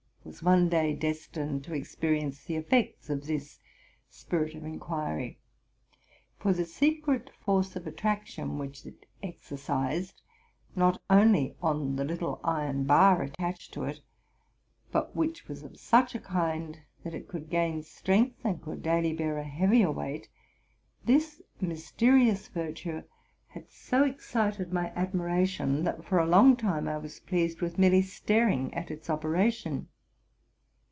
was 0.23 0.43
one 0.43 0.69
day 0.69 0.93
destined 0.93 1.63
to 1.63 1.73
experience 1.73 2.43
the 2.45 2.55
effects 2.55 3.09
of 3.09 3.25
this 3.25 3.59
spirit 4.07 4.53
of 4.53 4.63
inquiry. 4.63 5.39
For 6.37 6.53
the 6.53 6.63
secret 6.63 7.31
force 7.43 7.75
of 7.75 7.87
attraction 7.87 8.59
which 8.59 8.85
it 8.85 9.07
exercised, 9.23 10.21
not 10.75 11.01
only 11.09 11.55
on 11.59 11.95
the 11.95 12.05
little 12.05 12.39
iron 12.43 12.83
bar 12.85 13.23
attached 13.23 13.73
to 13.73 13.83
it, 13.85 13.99
but 14.91 15.15
which 15.15 15.47
was 15.47 15.63
of 15.63 15.79
such 15.79 16.13
a 16.13 16.19
kind 16.19 16.79
that 17.03 17.15
it 17.15 17.27
could 17.27 17.49
gain 17.49 17.81
strength 17.81 18.45
and 18.45 18.61
could 18.61 18.83
daily 18.83 19.13
bear 19.13 19.39
a 19.39 19.43
heavier 19.43 19.91
weight,— 19.91 20.29
this 21.03 21.41
mysterious 21.59 22.47
virtue 22.47 23.01
had 23.47 23.71
so 23.71 24.03
excited 24.03 24.71
my 24.71 24.91
admiration, 24.95 25.83
that 25.83 26.05
for 26.05 26.19
a 26.19 26.27
long 26.29 26.55
time 26.55 26.87
I 26.87 26.99
was 26.99 27.19
pleased 27.21 27.59
with 27.59 27.79
merely 27.79 28.03
staring 28.03 28.71
at 28.75 28.91
its 28.91 29.09
operation. 29.09 29.87